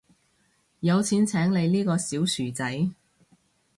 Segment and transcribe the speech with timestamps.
[0.79, 2.89] 有錢請你呢個小薯仔